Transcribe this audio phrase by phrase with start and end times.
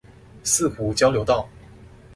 [0.43, 1.47] 四湖交流道